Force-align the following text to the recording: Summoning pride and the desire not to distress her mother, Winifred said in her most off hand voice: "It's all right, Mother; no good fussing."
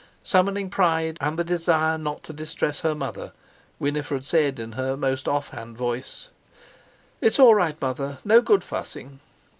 Summoning 0.23 0.71
pride 0.71 1.19
and 1.21 1.37
the 1.37 1.43
desire 1.43 1.95
not 1.95 2.23
to 2.23 2.33
distress 2.33 2.79
her 2.79 2.95
mother, 2.95 3.33
Winifred 3.77 4.25
said 4.25 4.57
in 4.57 4.71
her 4.71 4.97
most 4.97 5.27
off 5.27 5.49
hand 5.49 5.77
voice: 5.77 6.29
"It's 7.21 7.37
all 7.37 7.53
right, 7.53 7.79
Mother; 7.79 8.17
no 8.25 8.41
good 8.41 8.63
fussing." 8.63 9.19